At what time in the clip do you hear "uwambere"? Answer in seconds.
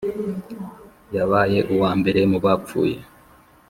1.73-2.21